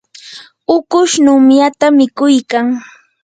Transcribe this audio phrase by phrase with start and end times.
[0.75, 2.65] ukush numyata mikuykan.